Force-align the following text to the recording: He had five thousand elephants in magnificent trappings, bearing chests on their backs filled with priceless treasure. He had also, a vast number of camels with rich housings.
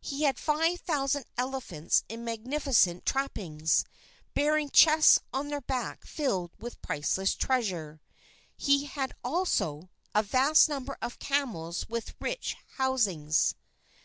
He 0.00 0.22
had 0.22 0.38
five 0.38 0.78
thousand 0.78 1.24
elephants 1.36 2.04
in 2.08 2.22
magnificent 2.24 3.04
trappings, 3.04 3.84
bearing 4.32 4.70
chests 4.70 5.18
on 5.32 5.48
their 5.48 5.60
backs 5.60 6.08
filled 6.08 6.52
with 6.60 6.80
priceless 6.82 7.34
treasure. 7.34 8.00
He 8.56 8.84
had 8.84 9.12
also, 9.24 9.90
a 10.14 10.22
vast 10.22 10.68
number 10.68 10.96
of 11.02 11.18
camels 11.18 11.88
with 11.88 12.14
rich 12.20 12.54
housings. 12.76 13.56